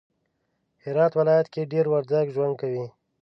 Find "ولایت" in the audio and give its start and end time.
1.19-1.47